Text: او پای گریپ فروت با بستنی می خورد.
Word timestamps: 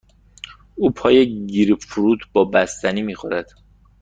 او 0.75 0.91
پای 0.91 1.45
گریپ 1.47 1.83
فروت 1.83 2.19
با 2.33 2.43
بستنی 2.45 3.01
می 3.01 3.15
خورد. 3.15 3.51